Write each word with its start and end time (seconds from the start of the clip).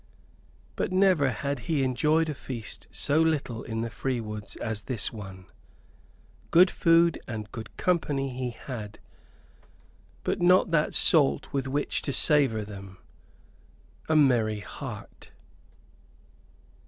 But 0.75 0.91
never 0.91 1.29
had 1.29 1.59
he 1.69 1.83
enjoyed 1.83 2.27
a 2.27 2.33
feast 2.33 2.87
so 2.89 3.21
little 3.21 3.61
in 3.61 3.81
the 3.81 3.91
free 3.91 4.19
woods 4.19 4.55
as 4.55 4.81
this 4.81 5.13
one. 5.13 5.45
Good 6.49 6.71
food 6.71 7.21
and 7.27 7.51
good 7.51 7.77
company 7.77 8.29
he 8.35 8.49
had, 8.49 8.97
but 10.23 10.41
not 10.41 10.71
that 10.71 10.95
salt 10.95 11.53
with 11.53 11.67
which 11.67 12.01
to 12.01 12.13
savor 12.13 12.65
them 12.65 12.97
a 14.09 14.15
merry 14.15 14.61
heart. 14.61 15.29